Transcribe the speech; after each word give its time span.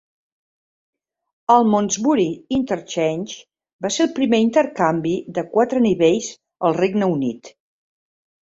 Almondsbury 1.55 2.25
Interchange 2.57 3.37
va 3.87 3.93
ser 3.97 4.03
el 4.07 4.11
primer 4.17 4.41
intercanvi 4.47 5.15
de 5.39 5.45
quatre 5.55 5.85
nivells 5.89 6.31
al 6.71 6.79
Regne 6.83 7.13
Unit. 7.19 7.57